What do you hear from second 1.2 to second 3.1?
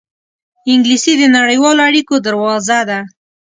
نړیوالو اړېکو دروازه ده